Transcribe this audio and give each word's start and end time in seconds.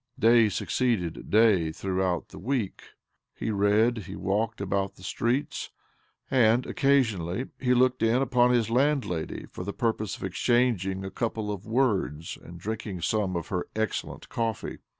Day 0.17 0.49
succeeded 0.49 1.29
day 1.29 1.71
throughout 1.71 2.29
the 2.29 2.39
week. 2.39 2.85
He 3.35 3.51
read, 3.51 3.99
he 3.99 4.15
walked 4.15 4.59
about 4.59 4.95
the 4.95 5.03
streets, 5.03 5.69
and, 6.31 6.65
occasionally, 6.65 7.49
he 7.59 7.75
looked 7.75 8.01
in 8.01 8.19
upon 8.19 8.49
his 8.49 8.71
landlady 8.71 9.45
for 9.51 9.63
the 9.63 9.73
purpose 9.73 10.17
of 10.17 10.23
exchanging 10.23 11.05
a 11.05 11.11
couple 11.11 11.51
of 11.51 11.67
words 11.67 12.35
and 12.41 12.59
drinking 12.59 13.01
some 13.01 13.35
of 13.35 13.49
her 13.49 13.67
excellent 13.75 14.27
coffee. 14.27 14.79